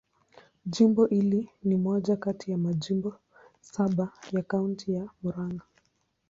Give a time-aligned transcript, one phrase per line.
[0.65, 3.15] Jimbo hili ni moja kati ya majimbo
[3.61, 5.61] saba ya Kaunti ya Murang'a.